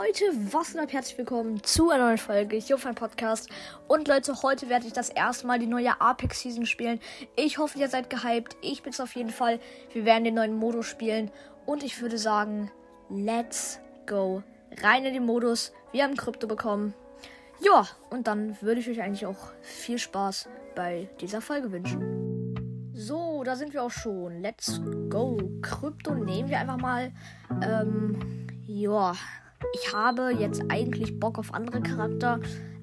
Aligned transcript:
Leute, 0.00 0.26
was 0.52 0.76
und 0.76 0.92
herzlich 0.92 1.18
willkommen 1.18 1.60
zu 1.64 1.90
einer 1.90 2.04
neuen 2.04 2.18
Folge 2.18 2.56
hier 2.56 2.76
auf 2.76 2.84
meinem 2.84 2.94
Podcast. 2.94 3.50
Und 3.88 4.06
Leute, 4.06 4.42
heute 4.42 4.68
werde 4.68 4.86
ich 4.86 4.92
das 4.92 5.08
erste 5.08 5.44
Mal 5.48 5.58
die 5.58 5.66
neue 5.66 6.00
Apex 6.00 6.40
Season 6.40 6.66
spielen. 6.66 7.00
Ich 7.34 7.58
hoffe, 7.58 7.80
ihr 7.80 7.88
seid 7.88 8.08
gehypt. 8.08 8.56
Ich 8.62 8.84
bin's 8.84 9.00
auf 9.00 9.16
jeden 9.16 9.30
Fall. 9.30 9.58
Wir 9.92 10.04
werden 10.04 10.22
den 10.22 10.34
neuen 10.34 10.54
Modus 10.54 10.86
spielen. 10.86 11.32
Und 11.66 11.82
ich 11.82 12.00
würde 12.00 12.16
sagen, 12.16 12.70
let's 13.10 13.80
go. 14.06 14.44
Rein 14.82 15.04
in 15.04 15.14
den 15.14 15.26
Modus. 15.26 15.72
Wir 15.90 16.04
haben 16.04 16.16
Krypto 16.16 16.46
bekommen. 16.46 16.94
Ja, 17.60 17.88
und 18.08 18.28
dann 18.28 18.56
würde 18.62 18.80
ich 18.80 18.88
euch 18.88 19.02
eigentlich 19.02 19.26
auch 19.26 19.50
viel 19.62 19.98
Spaß 19.98 20.48
bei 20.76 21.08
dieser 21.20 21.40
Folge 21.40 21.72
wünschen. 21.72 22.92
So, 22.94 23.42
da 23.42 23.56
sind 23.56 23.72
wir 23.72 23.82
auch 23.82 23.90
schon. 23.90 24.42
Let's 24.42 24.80
go. 25.10 25.38
Krypto 25.60 26.14
nehmen 26.14 26.48
wir 26.50 26.60
einfach 26.60 26.78
mal. 26.78 27.10
Ähm, 27.62 28.46
ja, 28.64 29.14
ich 29.74 29.92
habe 29.92 30.32
jetzt 30.38 30.62
eigentlich 30.68 31.18
Bock 31.18 31.38
auf 31.38 31.52
andere 31.52 31.80
Charakter, 31.80 32.40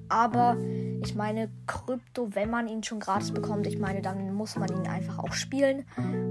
aber 0.08 0.56
ich 1.02 1.14
meine, 1.14 1.50
Krypto, 1.66 2.34
wenn 2.34 2.50
man 2.50 2.68
ihn 2.68 2.82
schon 2.82 3.00
gratis 3.00 3.32
bekommt, 3.32 3.66
ich 3.66 3.78
meine, 3.78 4.02
dann 4.02 4.34
muss 4.34 4.56
man 4.56 4.68
ihn 4.68 4.86
einfach 4.86 5.18
auch 5.18 5.32
spielen. 5.32 5.84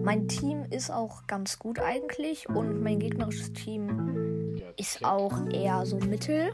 Mein 0.03 0.27
Team 0.27 0.65
ist 0.69 0.91
auch 0.91 1.27
ganz 1.27 1.59
gut 1.59 1.79
eigentlich 1.79 2.49
und 2.49 2.81
mein 2.81 2.99
gegnerisches 2.99 3.53
Team 3.53 4.61
ist 4.77 5.03
auch 5.03 5.47
eher 5.49 5.85
so 5.85 5.97
mittel. 5.97 6.51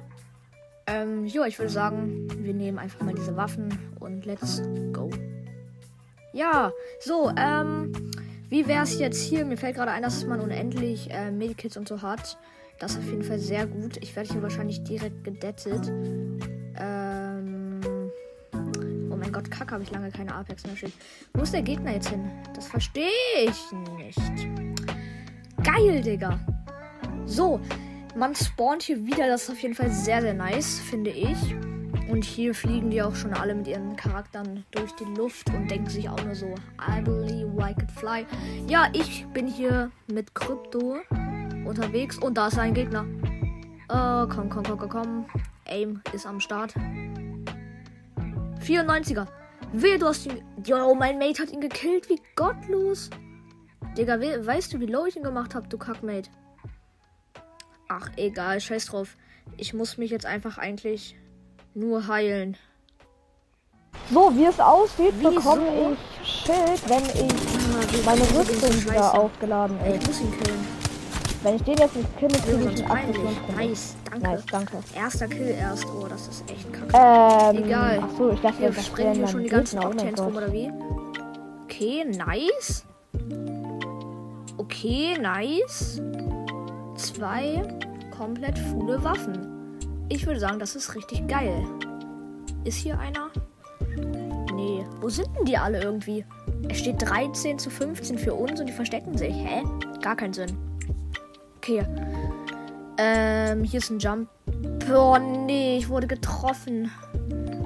Ähm, 0.87 1.25
ja, 1.25 1.45
ich 1.45 1.59
würde 1.59 1.71
sagen, 1.71 2.27
wir 2.43 2.53
nehmen 2.53 2.79
einfach 2.79 3.01
mal 3.01 3.13
diese 3.13 3.35
Waffen 3.37 3.77
und 3.99 4.25
let's 4.25 4.61
go. 4.91 5.09
Ja, 6.33 6.71
so, 6.99 7.31
ähm, 7.37 7.91
wie 8.49 8.67
wäre 8.67 8.83
es 8.83 8.99
jetzt 8.99 9.21
hier? 9.21 9.45
Mir 9.45 9.57
fällt 9.57 9.75
gerade 9.75 9.91
ein, 9.91 10.01
dass 10.01 10.25
man 10.25 10.39
unendlich 10.39 11.09
äh, 11.11 11.31
Medikits 11.31 11.77
und 11.77 11.87
so 11.87 12.01
hat. 12.01 12.37
Das 12.81 12.93
ist 12.93 12.97
auf 12.97 13.11
jeden 13.11 13.23
Fall 13.23 13.37
sehr 13.37 13.67
gut. 13.67 13.97
Ich 13.97 14.15
werde 14.15 14.33
hier 14.33 14.41
wahrscheinlich 14.41 14.83
direkt 14.83 15.23
gedettet. 15.23 15.87
Ähm. 16.79 17.79
Oh 19.11 19.15
mein 19.15 19.31
Gott, 19.31 19.51
Kacke, 19.51 19.75
habe 19.75 19.83
ich 19.83 19.91
lange 19.91 20.09
keine 20.09 20.33
Apex 20.33 20.65
mehr 20.65 20.75
steht. 20.75 20.93
Wo 21.35 21.43
ist 21.43 21.53
der 21.53 21.61
Gegner 21.61 21.93
jetzt 21.93 22.09
hin? 22.09 22.27
Das 22.55 22.65
verstehe 22.65 23.05
ich 23.43 23.71
nicht. 23.97 24.17
Geil, 25.63 26.01
Digga. 26.01 26.39
So, 27.25 27.59
man 28.15 28.33
spawnt 28.33 28.81
hier 28.81 29.05
wieder. 29.05 29.27
Das 29.27 29.43
ist 29.43 29.51
auf 29.51 29.59
jeden 29.59 29.75
Fall 29.75 29.91
sehr, 29.91 30.21
sehr 30.21 30.33
nice, 30.33 30.79
finde 30.79 31.11
ich. 31.11 31.37
Und 32.09 32.25
hier 32.25 32.55
fliegen 32.55 32.89
die 32.89 33.03
auch 33.03 33.15
schon 33.15 33.33
alle 33.35 33.53
mit 33.53 33.67
ihren 33.67 33.95
Charakteren 33.95 34.65
durch 34.71 34.91
die 34.93 35.05
Luft 35.15 35.53
und 35.53 35.69
denken 35.69 35.87
sich 35.87 36.09
auch 36.09 36.21
nur 36.25 36.33
so, 36.33 36.55
I 36.79 36.99
believe 36.99 37.51
I 37.59 37.75
could 37.75 37.91
fly. 37.91 38.25
Ja, 38.67 38.89
ich 38.91 39.27
bin 39.33 39.47
hier 39.47 39.91
mit 40.07 40.33
Krypto 40.33 40.97
unterwegs. 41.65 42.17
Und 42.17 42.37
da 42.37 42.47
ist 42.47 42.57
ein 42.57 42.73
Gegner. 42.73 43.05
Oh, 43.89 44.27
komm, 44.27 44.49
komm, 44.49 44.63
komm, 44.63 44.77
komm, 44.79 44.89
komm. 44.89 45.25
Aim 45.67 46.01
ist 46.13 46.25
am 46.25 46.39
Start. 46.39 46.73
94er. 48.61 49.27
Wehe, 49.73 49.97
du 49.97 50.07
hast 50.07 50.25
ihn. 50.25 50.43
Yo, 50.65 50.93
mein 50.95 51.17
Mate 51.17 51.41
hat 51.43 51.51
ihn 51.51 51.61
gekillt. 51.61 52.09
Wie 52.09 52.21
gottlos. 52.35 53.09
Digga, 53.97 54.19
we 54.19 54.45
weißt 54.45 54.73
du, 54.73 54.79
wie 54.79 54.85
low 54.85 55.05
ich 55.05 55.15
ihn 55.17 55.23
gemacht 55.23 55.55
habe, 55.55 55.67
du 55.67 55.77
Kackmate? 55.77 56.29
Ach, 57.89 58.09
egal, 58.15 58.61
scheiß 58.61 58.85
drauf. 58.85 59.17
Ich 59.57 59.73
muss 59.73 59.97
mich 59.97 60.11
jetzt 60.11 60.25
einfach 60.25 60.57
eigentlich 60.57 61.17
nur 61.73 62.07
heilen. 62.07 62.55
So, 64.11 64.33
wie 64.35 64.45
es 64.45 64.59
aussieht, 64.59 65.13
Wieso? 65.19 65.31
bekomme 65.31 65.63
ich 65.91 66.27
Schild, 66.27 66.89
wenn 66.89 67.03
ich 67.03 68.05
meine 68.05 68.21
Rüstung 68.21 68.91
wieder 68.91 69.13
aufgeladen 69.13 69.77
ist. 69.81 70.01
Ich 70.01 70.07
muss 70.07 70.21
ihn 70.21 70.31
killen. 70.39 70.70
Wenn 71.43 71.55
ich 71.55 71.63
den 71.63 71.77
jetzt 71.77 71.95
nicht 71.95 72.17
kille, 72.17 72.37
kriege 72.37 72.71
ich 72.71 72.85
einen 72.85 73.09
Abschluss. 73.09 73.55
Nice, 73.55 73.95
danke. 74.09 74.27
Nice, 74.27 74.45
danke. 74.51 74.77
Erster 74.95 75.27
Kill 75.27 75.47
erst. 75.47 75.85
Oh, 75.87 76.05
das 76.07 76.27
ist 76.27 76.43
echt 76.51 76.71
kacke. 76.71 77.55
Ähm, 77.55 77.63
Egal. 77.63 77.99
Ach 78.03 78.17
so, 78.17 78.31
ich 78.31 78.41
dachte, 78.41 78.61
wir 78.61 78.83
sprengen 78.83 79.15
hier 79.15 79.27
schon 79.27 79.43
die 79.43 79.49
ganzen 79.49 79.79
Octans 79.79 80.21
rum, 80.21 80.35
oder 80.35 80.53
wie? 80.53 80.71
Okay, 81.63 82.05
nice. 82.05 82.85
Okay, 84.57 85.17
nice. 85.19 85.99
Zwei 86.95 87.63
komplett 88.15 88.59
fulle 88.59 89.03
Waffen. 89.03 89.79
Ich 90.09 90.27
würde 90.27 90.39
sagen, 90.39 90.59
das 90.59 90.75
ist 90.75 90.95
richtig 90.95 91.27
geil. 91.27 91.65
Ist 92.65 92.77
hier 92.77 92.99
einer? 92.99 93.31
Nee. 94.53 94.85
Wo 94.99 95.09
sind 95.09 95.27
denn 95.35 95.45
die 95.45 95.57
alle 95.57 95.81
irgendwie? 95.81 96.23
Es 96.69 96.79
steht 96.79 97.01
13 97.01 97.57
zu 97.57 97.71
15 97.71 98.19
für 98.19 98.35
uns 98.35 98.59
und 98.59 98.67
die 98.67 98.73
verstecken 98.73 99.17
sich. 99.17 99.33
Hä? 99.33 99.63
Gar 100.01 100.15
keinen 100.15 100.33
Sinn. 100.33 100.70
Okay. 101.63 101.85
Ähm, 102.97 103.63
hier 103.63 103.77
ist 103.77 103.91
ein 103.91 103.99
Jump. 103.99 104.27
Oh 104.91 105.15
nee, 105.19 105.77
ich 105.77 105.87
wurde 105.89 106.07
getroffen. 106.07 106.89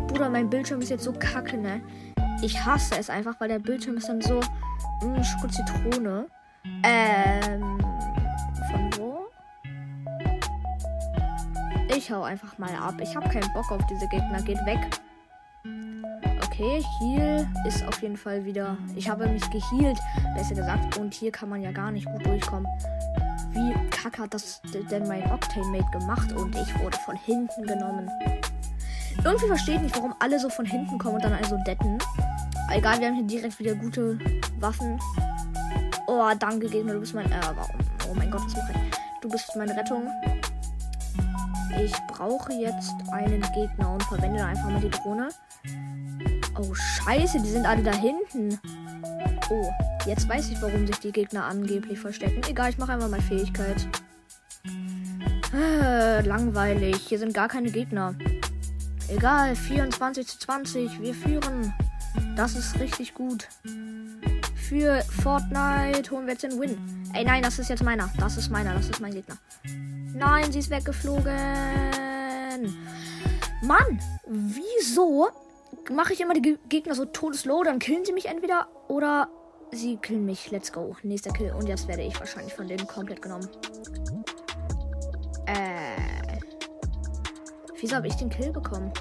Bruder, 0.07 0.29
mein 0.29 0.49
Bildschirm 0.49 0.81
ist 0.81 0.89
jetzt 0.89 1.05
so 1.05 1.13
kacke, 1.13 1.57
ne? 1.57 1.79
Ich 2.41 2.65
hasse 2.65 2.95
es 2.99 3.09
einfach, 3.09 3.39
weil 3.39 3.47
der 3.47 3.59
Bildschirm 3.59 3.95
ist 3.95 4.09
dann 4.09 4.21
so. 4.21 4.41
Mh, 5.01 5.15
hm, 5.15 5.23
Schoko 5.23 5.47
Zitrone. 5.47 6.27
Ähm. 6.83 7.79
Von 8.69 8.89
wo? 8.97 9.27
Ich 11.95 12.11
hau 12.11 12.23
einfach 12.23 12.57
mal 12.57 12.75
ab. 12.75 12.95
Ich 13.01 13.15
habe 13.15 13.29
keinen 13.29 13.53
Bock 13.53 13.71
auf 13.71 13.85
diese 13.89 14.09
Gegner. 14.09 14.41
Geht 14.41 14.59
weg. 14.65 14.89
Okay, 16.43 16.83
hier 16.99 17.49
ist 17.65 17.87
auf 17.87 18.01
jeden 18.01 18.17
Fall 18.17 18.43
wieder. 18.43 18.77
Ich 18.97 19.07
habe 19.07 19.25
mich 19.27 19.49
geheilt, 19.49 19.99
besser 20.35 20.55
gesagt. 20.55 20.97
Und 20.97 21.13
hier 21.13 21.31
kann 21.31 21.47
man 21.47 21.61
ja 21.61 21.71
gar 21.71 21.91
nicht 21.91 22.05
gut 22.07 22.25
durchkommen 22.25 22.67
wie 23.55 23.73
kacke 23.89 24.23
hat 24.23 24.33
das 24.33 24.61
denn 24.91 25.07
mein 25.07 25.23
Octane-Mate 25.31 25.97
gemacht 25.97 26.31
und 26.33 26.55
ich 26.55 26.79
wurde 26.79 26.97
von 26.99 27.15
hinten 27.15 27.65
genommen. 27.65 28.09
Irgendwie 29.23 29.47
verstehe 29.47 29.75
ich 29.75 29.81
nicht, 29.81 29.95
warum 29.95 30.13
alle 30.19 30.39
so 30.39 30.49
von 30.49 30.65
hinten 30.65 30.97
kommen 30.99 31.15
und 31.15 31.23
dann 31.23 31.33
also 31.33 31.57
detten. 31.65 31.97
Egal, 32.71 32.99
wir 32.99 33.07
haben 33.07 33.15
hier 33.15 33.23
direkt 33.23 33.57
wieder 33.59 33.73
gute 33.75 34.19
Waffen. 34.59 34.99
Oh, 36.07 36.29
danke, 36.37 36.67
Gegner, 36.67 36.93
du 36.93 36.99
bist 36.99 37.15
mein. 37.15 37.31
Äh, 37.31 37.39
warum? 37.55 37.79
Oh 38.09 38.13
mein 38.13 38.29
Gott, 38.29 38.45
was 38.45 38.55
mache 38.55 38.73
ich? 38.73 38.97
Du 39.21 39.29
bist 39.29 39.55
meine 39.55 39.75
Rettung. 39.75 40.07
Ich 41.81 41.93
brauche 42.07 42.53
jetzt 42.53 42.93
einen 43.11 43.41
Gegner 43.53 43.93
und 43.93 44.03
verwende 44.03 44.43
einfach 44.43 44.69
mal 44.69 44.81
die 44.81 44.89
Drohne. 44.89 45.29
Oh, 46.59 46.73
scheiße, 46.73 47.39
die 47.41 47.49
sind 47.49 47.65
alle 47.65 47.83
da 47.83 47.91
hinten. 47.91 48.59
Oh, 49.49 49.71
jetzt 50.07 50.27
weiß 50.27 50.49
ich, 50.49 50.59
warum 50.59 50.87
sich 50.87 50.99
die 50.99 51.11
Gegner 51.11 51.45
angeblich 51.45 51.99
verstecken. 51.99 52.41
Egal, 52.49 52.71
ich 52.71 52.79
mache 52.79 52.93
einfach 52.93 53.09
mal 53.09 53.21
Fähigkeit. 53.21 53.87
Äh, 55.53 56.21
langweilig. 56.21 56.97
Hier 57.07 57.19
sind 57.19 57.33
gar 57.33 57.47
keine 57.47 57.69
Gegner. 57.69 58.15
Egal, 59.07 59.55
24 59.55 60.25
zu 60.25 60.39
20. 60.39 60.99
Wir 60.99 61.13
führen. 61.13 61.73
Das 62.35 62.55
ist 62.55 62.79
richtig 62.79 63.13
gut. 63.13 63.47
Für 64.55 65.03
Fortnite 65.21 66.09
holen 66.09 66.25
wir 66.25 66.33
jetzt 66.33 66.43
den 66.43 66.59
Win. 66.59 66.75
Ey, 67.13 67.23
nein, 67.23 67.43
das 67.43 67.59
ist 67.59 67.69
jetzt 67.69 67.83
meiner. 67.83 68.09
Das 68.17 68.37
ist 68.37 68.49
meiner. 68.49 68.73
Das 68.73 68.89
ist 68.89 68.99
mein 68.99 69.13
Gegner. 69.13 69.37
Nein, 70.15 70.51
sie 70.51 70.57
ist 70.59 70.71
weggeflogen. 70.71 71.35
Mann, 73.61 73.99
wieso 74.25 75.29
mache 75.91 76.13
ich 76.13 76.21
immer 76.21 76.33
die 76.33 76.57
Gegner 76.69 76.95
so 76.95 77.05
todeslow, 77.05 77.63
dann 77.63 77.79
killen 77.79 78.05
sie 78.05 78.13
mich 78.13 78.27
entweder 78.27 78.67
oder 78.87 79.29
sie 79.71 79.97
killen 79.97 80.25
mich. 80.25 80.51
Let's 80.51 80.71
go. 80.71 80.95
Nächster 81.03 81.31
Kill. 81.31 81.53
Und 81.53 81.67
jetzt 81.67 81.87
werde 81.87 82.03
ich 82.03 82.19
wahrscheinlich 82.19 82.53
von 82.53 82.67
denen 82.67 82.87
komplett 82.87 83.21
genommen. 83.21 83.47
Äh. 85.45 86.39
Wieso 87.79 87.97
habe 87.97 88.07
ich 88.07 88.15
den 88.15 88.29
Kill 88.29 88.51
bekommen? 88.51 88.91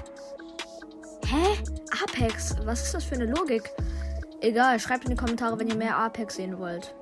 Hä? 1.25 1.57
Apex? 2.03 2.55
Was 2.65 2.83
ist 2.83 2.93
das 2.93 3.03
für 3.03 3.15
eine 3.15 3.25
Logik? 3.25 3.71
Egal, 4.41 4.79
schreibt 4.79 5.05
in 5.05 5.11
die 5.11 5.15
Kommentare, 5.15 5.57
wenn 5.57 5.67
ihr 5.67 5.75
mehr 5.75 5.97
Apex 5.97 6.35
sehen 6.35 6.59
wollt. 6.59 6.93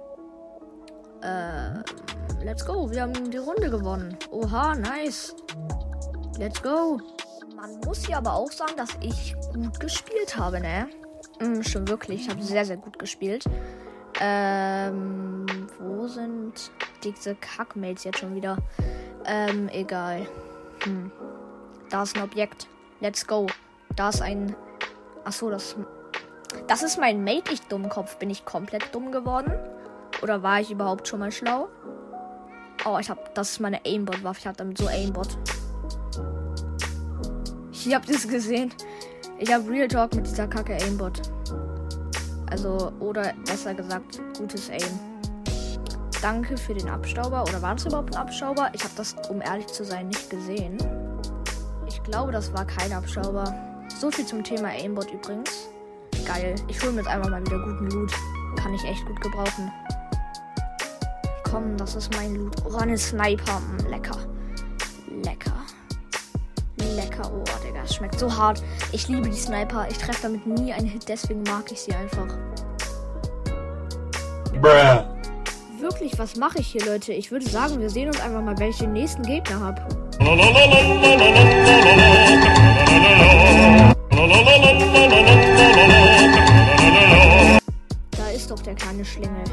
Äh, 1.22 1.73
let's 2.44 2.66
go. 2.66 2.89
Wir 2.89 3.01
haben 3.01 3.31
die 3.31 3.38
Runde 3.38 3.69
gewonnen. 3.69 4.17
Oha, 4.31 4.75
nice. 4.75 5.35
Let's 6.38 6.62
go. 6.62 7.00
Man 7.63 7.80
muss 7.86 8.06
hier 8.06 8.18
aber 8.18 8.33
auch 8.33 8.51
sagen, 8.51 8.74
dass 8.75 8.89
ich 9.00 9.38
gut 9.54 9.80
gespielt 9.80 10.36
habe, 10.36 10.60
ne? 10.60 10.89
Mhm, 11.39 11.63
schon 11.63 11.88
wirklich. 11.88 12.24
Ich 12.24 12.30
habe 12.30 12.44
sehr, 12.44 12.65
sehr 12.65 12.75
gut 12.75 13.00
gespielt. 13.00 13.45
Ähm, 14.19 15.45
wo 15.80 16.06
sind 16.07 16.71
diese 17.06 17.36
Kackmates 17.36 18.04
jetzt 18.04 18.19
schon 18.19 18.36
wieder? 18.36 18.57
Ähm, 19.25 19.69
egal. 19.69 20.27
Hm. 20.83 21.10
Da 21.89 22.04
ist 22.04 22.18
ein 22.18 22.24
Objekt. 22.24 22.68
Let's 23.00 23.25
go. 23.25 23.48
Da 23.95 24.09
ist 24.09 24.21
ein. 24.21 24.57
Achso, 25.24 25.50
das. 25.50 25.77
Das 26.68 26.83
ist 26.83 27.00
mein 27.00 27.24
Mate, 27.24 27.54
ich 27.54 27.62
Dummkopf. 27.62 28.18
Bin 28.18 28.30
ich 28.30 28.44
komplett 28.44 28.94
dumm 28.94 29.13
geworden? 29.13 29.54
Oder 30.21 30.44
war 30.44 30.59
ich 30.59 30.69
überhaupt 30.69 31.07
schon 31.07 31.21
mal 31.21 31.31
schlau? 31.31 31.69
Oh, 32.83 32.98
ich 33.00 33.09
hab. 33.09 33.33
Das 33.36 33.51
ist 33.51 33.62
meine 33.62 33.80
Aimbot-Waffe. 33.86 34.39
Ich 34.42 34.48
hab 34.48 34.57
damit 34.57 34.77
so 34.77 34.88
Aimbot. 34.88 35.38
Ich 37.85 37.94
hab 37.94 38.06
das 38.06 38.25
gesehen. 38.25 38.74
Ich 39.39 39.53
hab 39.53 39.68
Real 39.68 39.89
Talk 39.89 40.15
mit 40.15 40.25
dieser 40.25 40.47
Kacke 40.47 40.77
Aimbot. 40.81 41.21
Also, 42.50 42.94
oder 43.01 43.33
besser 43.45 43.74
gesagt, 43.74 44.21
gutes 44.38 44.69
Aim. 44.69 45.00
Danke 46.21 46.56
für 46.56 46.74
den 46.74 46.88
Abstauber. 46.88 47.44
Oder 47.44 47.62
war 47.62 47.75
das 47.75 47.85
überhaupt 47.85 48.15
ein 48.15 48.21
Abstauber? 48.21 48.69
Ich 48.74 48.83
habe 48.85 48.94
das, 48.95 49.15
um 49.30 49.41
ehrlich 49.41 49.68
zu 49.68 49.83
sein, 49.83 50.07
nicht 50.07 50.30
gesehen. 50.30 50.77
Ich 51.85 52.01
glaube, 52.03 52.31
das 52.31 52.53
war 52.53 52.65
kein 52.65 52.94
Abstauber. 52.94 53.53
So 54.00 54.09
viel 54.09 54.25
zum 54.25 54.45
Thema 54.45 54.69
Aimbot 54.69 55.12
übrigens. 55.12 55.68
Geil. 56.25 56.56
Ich 56.69 56.81
hole 56.81 56.94
mir 56.94 57.00
jetzt 57.00 57.09
einfach 57.09 57.30
mal 57.30 57.45
wieder 57.45 57.59
guten 57.59 57.89
Loot. 57.89 58.13
Kann 58.56 58.74
ich 58.74 58.83
echt 58.85 59.06
gut 59.06 59.19
gebrauchen. 59.19 59.69
Komm, 61.44 61.75
das 61.75 61.95
ist 61.95 62.15
mein 62.15 62.35
Loot. 62.35 62.56
Oh, 62.63 62.77
eine 62.77 62.97
Sniper. 62.97 63.62
Lecker. 63.89 64.19
Lecker. 65.21 65.52
Lecker. 67.13 67.31
Oh, 67.33 67.44
Digga, 67.65 67.81
es 67.83 67.95
schmeckt 67.95 68.19
so 68.19 68.36
hart. 68.36 68.63
Ich 68.92 69.07
liebe 69.07 69.30
die 69.30 69.38
Sniper. 69.38 69.88
Ich 69.89 69.98
treffe 69.98 70.24
damit 70.24 70.45
nie 70.45 70.74
einen 70.74 70.88
Hit, 70.88 71.07
deswegen 71.07 71.44
mag 71.44 71.71
ich 71.71 71.81
sie 71.81 71.94
einfach. 71.94 72.27
Bruh. 74.62 75.04
Wirklich, 75.80 76.18
was 76.18 76.36
mache 76.38 76.60
ich 76.60 76.68
hier, 76.68 76.86
Leute? 76.86 77.13
Ich 77.13 77.31
würde 77.31 77.48
sagen, 77.48 77.80
wir 77.80 77.89
sehen 77.89 78.07
uns 78.07 78.19
einfach 78.21 78.42
mal, 78.42 78.57
wenn 78.57 78.69
ich 78.69 78.77
den 78.77 78.94
nächsten 78.94 79.24
Gegner 79.24 79.60
habe. 79.60 79.81
Da 88.12 88.30
ist 88.30 88.50
doch 88.50 88.59
der 88.62 88.75
kleine 88.75 89.04
Schlingel. 89.04 89.44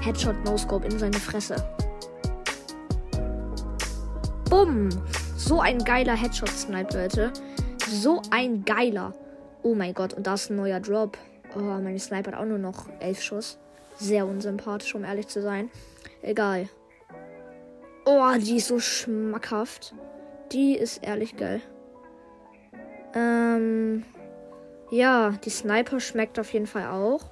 Headshot 0.00 0.36
No-Scope 0.44 0.86
in 0.86 0.98
seine 0.98 1.18
Fresse. 1.18 1.56
Bumm. 4.48 4.88
So 5.40 5.58
ein 5.58 5.78
geiler 5.78 6.14
Headshot-Snipe, 6.14 6.96
Leute. 6.96 7.32
So 7.88 8.20
ein 8.30 8.64
geiler. 8.64 9.14
Oh 9.62 9.74
mein 9.74 9.94
Gott, 9.94 10.12
und 10.12 10.26
da 10.26 10.34
ist 10.34 10.50
ein 10.50 10.56
neuer 10.56 10.80
Drop. 10.80 11.16
Oh, 11.56 11.60
meine 11.60 11.98
Sniper 11.98 12.32
hat 12.32 12.38
auch 12.38 12.44
nur 12.44 12.58
noch 12.58 12.88
elf 13.00 13.20
Schuss. 13.20 13.58
Sehr 13.96 14.26
unsympathisch, 14.26 14.94
um 14.94 15.02
ehrlich 15.02 15.28
zu 15.28 15.42
sein. 15.42 15.70
Egal. 16.22 16.68
Oh, 18.04 18.30
die 18.38 18.58
ist 18.58 18.68
so 18.68 18.78
schmackhaft. 18.78 19.94
Die 20.52 20.76
ist 20.76 21.02
ehrlich 21.02 21.36
geil. 21.36 21.62
Ähm. 23.14 24.04
Ja, 24.90 25.30
die 25.42 25.50
Sniper 25.50 26.00
schmeckt 26.00 26.38
auf 26.38 26.52
jeden 26.52 26.66
Fall 26.66 26.86
auch. 26.88 27.30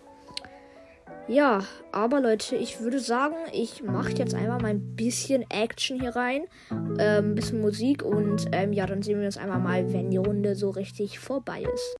Ja, 1.29 1.63
aber 1.93 2.23
Leute, 2.23 2.57
ich 2.57 2.81
würde 2.81 3.01
sagen, 3.01 3.37
ich 3.53 3.83
mache 3.83 4.13
jetzt 4.13 4.35
einmal 4.35 4.63
mal 4.63 4.69
ein 4.69 4.97
bisschen 4.97 5.45
Action 5.51 6.01
hier 6.01 6.17
rein. 6.17 6.47
Ähm, 6.71 7.33
ein 7.33 7.35
bisschen 7.35 7.61
Musik 7.61 8.03
und 8.03 8.47
ähm, 8.53 8.73
ja, 8.73 8.87
dann 8.87 9.03
sehen 9.03 9.19
wir 9.19 9.27
uns 9.27 9.37
einmal 9.37 9.59
mal, 9.59 9.93
wenn 9.93 10.11
die 10.11 10.17
Runde 10.17 10.57
so 10.57 10.71
richtig 10.71 11.19
vorbei 11.19 11.65
ist. 11.75 11.98